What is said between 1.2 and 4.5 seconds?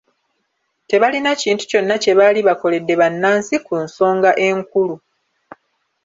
kintu kyonna kye baali bakoledde bannansi ku nsonga